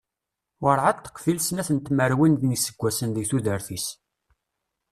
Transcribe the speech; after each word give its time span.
Warɛad 0.61 0.97
teqfil 0.99 1.39
snat 1.41 1.69
n 1.75 1.77
tmerwin 1.85 2.39
n 2.47 2.53
yiseggasen 2.53 3.09
deg 3.15 3.25
tudert-is. 3.29 3.87